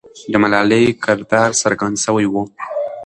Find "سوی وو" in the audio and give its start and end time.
2.05-2.43